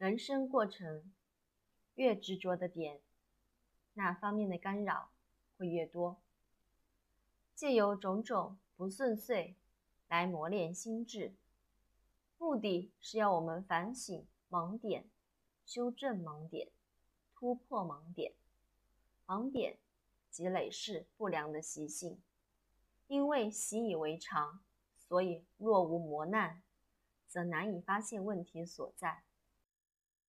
[0.00, 1.12] 人生过程
[1.96, 3.02] 越执着的点
[3.92, 5.10] 那方面的干扰
[5.58, 6.22] 会越多。
[7.54, 9.56] 借由种种不顺遂
[10.08, 11.34] 来磨练心智
[12.38, 15.04] 目的是要我们反省盲点
[15.66, 16.70] 修正盲点
[17.34, 18.32] 突破盲点。
[19.26, 19.76] 盲点
[20.30, 22.18] 积累是不良的习性
[23.06, 24.62] 因为习以为常
[24.96, 26.62] 所以若无磨难
[27.28, 29.24] 则难以发现问题所在。